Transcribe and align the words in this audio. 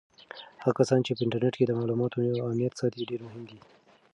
هغه 0.61 0.71
کسان 0.79 0.99
چې 1.05 1.11
په 1.15 1.21
انټرنیټ 1.25 1.55
کې 1.57 1.65
د 1.67 1.71
معلوماتو 1.79 2.17
امنیت 2.45 2.73
ساتي 2.79 3.01
ډېر 3.09 3.19
مهم 3.27 3.43
دي. 3.49 3.57